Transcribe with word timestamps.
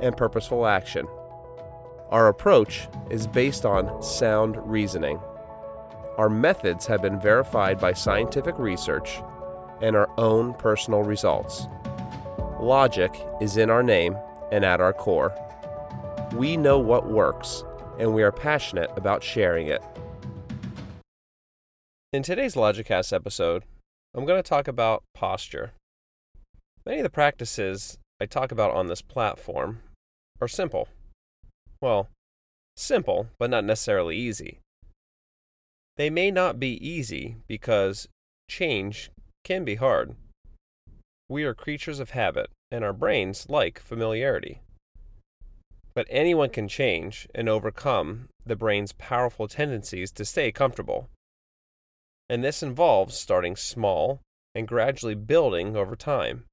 and 0.00 0.16
purposeful 0.16 0.66
action. 0.66 1.06
Our 2.10 2.28
approach 2.28 2.88
is 3.10 3.26
based 3.26 3.66
on 3.66 4.02
sound 4.02 4.56
reasoning. 4.70 5.20
Our 6.16 6.30
methods 6.30 6.86
have 6.86 7.02
been 7.02 7.20
verified 7.20 7.78
by 7.78 7.92
scientific 7.92 8.58
research 8.58 9.20
and 9.82 9.94
our 9.94 10.10
own 10.18 10.54
personal 10.54 11.02
results. 11.02 11.66
Logic 12.60 13.12
is 13.40 13.56
in 13.56 13.70
our 13.70 13.82
name 13.82 14.16
and 14.50 14.64
at 14.64 14.80
our 14.80 14.92
core. 14.92 15.32
We 16.34 16.56
know 16.56 16.78
what 16.78 17.08
works, 17.08 17.62
and 17.98 18.14
we 18.14 18.22
are 18.22 18.32
passionate 18.32 18.90
about 18.96 19.22
sharing 19.22 19.68
it. 19.68 19.82
In 22.12 22.22
today's 22.22 22.54
Logicast 22.54 23.12
episode, 23.12 23.64
I'm 24.14 24.24
going 24.24 24.42
to 24.42 24.48
talk 24.48 24.66
about 24.66 25.04
posture. 25.14 25.72
Many 26.86 27.00
of 27.00 27.04
the 27.04 27.10
practices 27.10 27.98
I 28.20 28.26
talk 28.26 28.50
about 28.50 28.72
on 28.72 28.86
this 28.86 29.02
platform 29.02 29.82
are 30.40 30.48
simple. 30.48 30.88
Well, 31.80 32.08
simple, 32.76 33.28
but 33.38 33.50
not 33.50 33.64
necessarily 33.64 34.16
easy. 34.16 34.60
They 35.96 36.10
may 36.10 36.30
not 36.30 36.60
be 36.60 36.74
easy 36.86 37.36
because 37.48 38.08
change 38.48 39.10
can 39.44 39.64
be 39.64 39.76
hard. 39.76 40.14
We 41.28 41.44
are 41.44 41.54
creatures 41.54 42.00
of 42.00 42.10
habit, 42.10 42.50
and 42.70 42.84
our 42.84 42.92
brains 42.92 43.48
like 43.48 43.78
familiarity. 43.78 44.60
But 45.94 46.06
anyone 46.08 46.50
can 46.50 46.68
change 46.68 47.26
and 47.34 47.48
overcome 47.48 48.28
the 48.46 48.56
brain's 48.56 48.92
powerful 48.92 49.48
tendencies 49.48 50.12
to 50.12 50.24
stay 50.24 50.52
comfortable. 50.52 51.08
And 52.30 52.44
this 52.44 52.62
involves 52.62 53.16
starting 53.16 53.56
small 53.56 54.20
and 54.54 54.68
gradually 54.68 55.14
building 55.14 55.76
over 55.76 55.96
time 55.96 56.44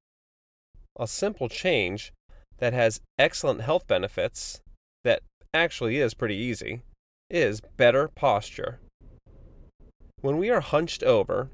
a 0.98 1.08
simple 1.08 1.50
change 1.50 2.14
that 2.58 2.74
has 2.74 3.02
excellent 3.18 3.62
health 3.62 3.88
benefits 3.88 4.62
that 5.04 5.22
actually 5.54 5.98
is 5.98 6.14
pretty 6.14 6.36
easy 6.36 6.82
is 7.30 7.62
better 7.78 8.08
posture. 8.08 8.80
When 10.22 10.38
we 10.38 10.50
are 10.50 10.62
hunched 10.62 11.04
over, 11.04 11.50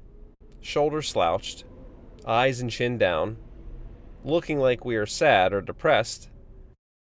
shoulders 0.60 1.08
slouched, 1.08 1.64
eyes 2.26 2.60
and 2.60 2.70
chin 2.70 2.98
down, 2.98 3.36
looking 4.24 4.58
like 4.58 4.84
we 4.84 4.96
are 4.96 5.06
sad 5.06 5.52
or 5.52 5.60
depressed, 5.60 6.30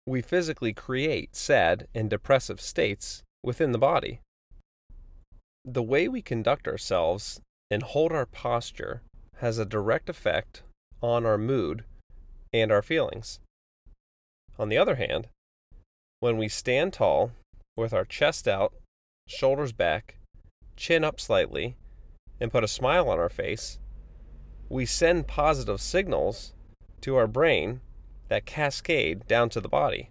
we 0.06 0.22
physically 0.22 0.74
create 0.74 1.36
sad 1.36 1.88
and 1.94 2.10
depressive 2.10 2.62
states 2.62 3.24
within 3.44 3.72
the 3.72 3.78
body. 3.78 4.22
The 5.66 5.84
way 5.84 6.08
we 6.08 6.22
conduct 6.22 6.68
ourselves 6.68 7.42
and 7.70 7.84
hold 7.84 8.12
our 8.12 8.26
posture 8.26 9.02
has 9.38 9.58
a 9.58 9.66
direct 9.66 10.10
effect 10.10 10.64
on 11.02 11.26
our 11.26 11.38
mood 11.38 11.84
and 12.52 12.72
our 12.72 12.82
feelings. 12.82 13.40
On 14.60 14.68
the 14.68 14.78
other 14.78 14.96
hand, 14.96 15.30
when 16.20 16.38
we 16.38 16.50
stand 16.50 16.92
tall 16.92 17.32
with 17.78 17.94
our 17.94 18.04
chest 18.04 18.46
out, 18.46 18.74
shoulders 19.26 19.72
back, 19.72 20.18
chin 20.76 21.06
up 21.06 21.22
slightly, 21.22 21.78
and 22.42 22.52
put 22.52 22.66
a 22.66 22.68
smile 22.68 23.08
on 23.08 23.20
our 23.20 23.30
face, 23.30 23.80
we 24.68 24.86
send 24.86 25.28
positive 25.28 25.80
signals 25.80 26.54
to 27.00 27.16
our 27.16 27.26
brain 27.26 27.80
that 28.28 28.46
cascade 28.46 29.26
down 29.28 29.50
to 29.50 29.62
the 29.62 29.70
body. 29.70 30.10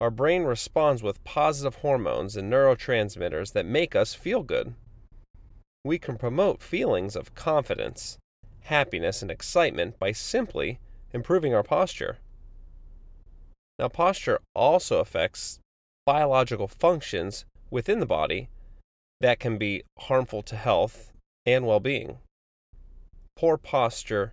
Our 0.00 0.10
brain 0.10 0.44
responds 0.44 1.02
with 1.02 1.22
positive 1.24 1.76
hormones 1.76 2.34
and 2.34 2.50
neurotransmitters 2.50 3.52
that 3.52 3.66
make 3.66 3.94
us 3.94 4.14
feel 4.14 4.42
good. 4.42 4.74
We 5.84 5.98
can 5.98 6.16
promote 6.16 6.62
feelings 6.62 7.14
of 7.14 7.34
confidence, 7.34 8.16
happiness, 8.62 9.20
and 9.20 9.30
excitement 9.30 9.98
by 9.98 10.12
simply 10.12 10.78
improving 11.12 11.54
our 11.54 11.62
posture. 11.62 12.18
Now, 13.78 13.88
posture 13.88 14.40
also 14.54 14.98
affects 14.98 15.60
biological 16.04 16.66
functions 16.66 17.44
within 17.70 18.00
the 18.00 18.06
body 18.06 18.48
that 19.20 19.38
can 19.38 19.58
be 19.58 19.84
harmful 19.98 20.42
to 20.42 20.56
health 20.56 21.12
and 21.46 21.66
well 21.66 21.80
being. 21.80 22.18
Poor 23.36 23.56
posture 23.56 24.32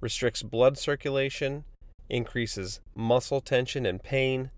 restricts 0.00 0.42
blood 0.42 0.76
circulation, 0.76 1.64
increases 2.08 2.80
muscle 2.96 3.40
tension 3.40 3.86
and 3.86 4.02
pain, 4.02 4.50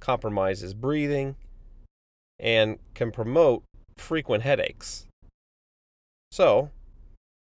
compromises 0.00 0.74
breathing, 0.74 1.36
and 2.38 2.78
can 2.94 3.10
promote 3.10 3.64
frequent 3.96 4.42
headaches. 4.42 5.06
So, 6.30 6.70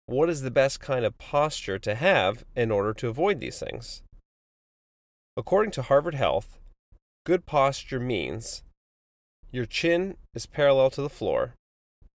what 0.06 0.28
is 0.28 0.42
the 0.42 0.50
best 0.50 0.80
kind 0.80 1.04
of 1.04 1.16
posture 1.18 1.78
to 1.78 1.94
have 1.94 2.44
in 2.56 2.70
order 2.70 2.92
to 2.94 3.08
avoid 3.08 3.40
these 3.40 3.58
things? 3.58 4.02
According 5.36 5.72
to 5.72 5.82
Harvard 5.82 6.14
Health, 6.14 6.58
good 7.24 7.44
posture 7.44 7.98
means 7.98 8.62
your 9.50 9.66
chin 9.66 10.16
is 10.32 10.46
parallel 10.46 10.90
to 10.90 11.02
the 11.02 11.10
floor, 11.10 11.54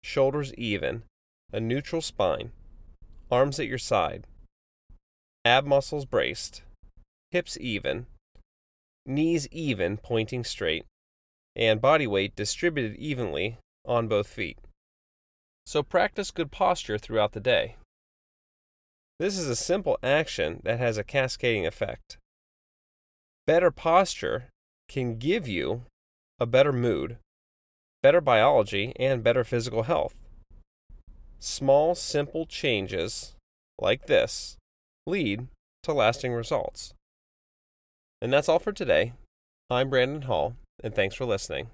shoulders 0.04 0.54
even, 0.54 1.04
a 1.52 1.60
neutral 1.60 2.02
spine, 2.02 2.52
arms 3.30 3.60
at 3.60 3.68
your 3.68 3.78
side, 3.78 4.26
ab 5.44 5.66
muscles 5.66 6.06
braced, 6.06 6.62
hips 7.32 7.58
even, 7.60 8.06
knees 9.06 9.50
even 9.52 9.98
pointing 9.98 10.46
straight, 10.46 10.86
and 11.56 11.82
body 11.82 12.08
weight 12.08 12.36
distributed 12.36 12.96
evenly 12.96 13.58
on 13.86 14.08
both 14.08 14.28
feet. 14.28 14.58
So 15.66 15.84
practice 15.84 16.32
good 16.32 16.52
posture 16.52 16.98
throughout 16.98 17.34
the 17.34 17.42
day. 17.42 17.76
This 19.20 19.38
is 19.38 19.48
a 19.48 19.56
simple 19.58 20.00
action 20.02 20.62
that 20.64 20.80
has 20.80 20.98
a 20.98 21.04
cascading 21.04 21.68
effect. 21.68 22.18
Better 23.50 23.72
posture 23.72 24.46
can 24.88 25.18
give 25.18 25.48
you 25.48 25.82
a 26.40 26.46
better 26.46 26.72
mood, 26.72 27.18
better 28.04 28.22
biology, 28.22 28.94
and 29.00 29.24
better 29.24 29.44
physical 29.44 29.82
health. 29.90 30.14
Small, 31.40 31.96
simple 31.96 32.46
changes 32.46 33.34
like 33.80 34.06
this 34.06 34.58
lead 35.08 35.48
to 35.82 35.94
lasting 35.94 36.32
results. 36.32 36.94
And 38.22 38.32
that's 38.32 38.50
all 38.50 38.60
for 38.60 38.72
today. 38.72 39.14
I'm 39.68 39.90
Brandon 39.90 40.22
Hall, 40.22 40.54
and 40.84 40.94
thanks 40.94 41.16
for 41.16 41.26
listening. 41.26 41.72